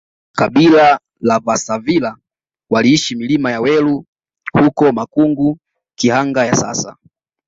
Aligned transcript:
kabila 0.35 0.99
la 1.21 1.39
vasavila 1.39 2.17
waliishi 2.69 3.15
milima 3.15 3.51
ya 3.51 3.61
welu 3.61 4.05
huko 4.53 4.91
Makungu 4.91 5.57
Kihanga 5.95 6.45
ya 6.45 6.55
sasa 6.55 6.97